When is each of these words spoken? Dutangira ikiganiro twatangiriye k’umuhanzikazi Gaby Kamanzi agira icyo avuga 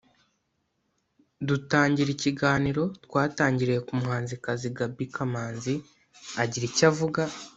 Dutangira 1.47 2.09
ikiganiro 2.13 2.83
twatangiriye 3.05 3.79
k’umuhanzikazi 3.87 4.67
Gaby 4.77 5.05
Kamanzi 5.15 5.75
agira 6.41 6.65
icyo 6.69 6.85
avuga 6.91 7.21